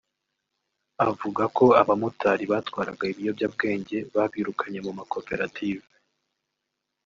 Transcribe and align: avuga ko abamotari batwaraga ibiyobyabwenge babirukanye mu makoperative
avuga 1.07 1.43
ko 1.57 1.65
abamotari 1.81 2.43
batwaraga 2.51 3.03
ibiyobyabwenge 3.13 3.97
babirukanye 4.15 4.79
mu 4.85 4.91
makoperative 4.99 5.85